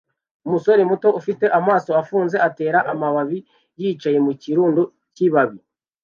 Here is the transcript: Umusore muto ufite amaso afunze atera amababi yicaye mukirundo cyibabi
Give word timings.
Umusore 0.47 0.81
muto 0.89 1.07
ufite 1.19 1.45
amaso 1.59 1.89
afunze 2.01 2.35
atera 2.47 2.79
amababi 2.91 3.37
yicaye 3.81 4.17
mukirundo 4.25 4.81
cyibabi 5.15 5.57